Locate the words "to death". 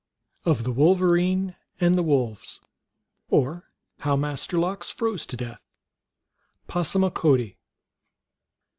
5.27-5.67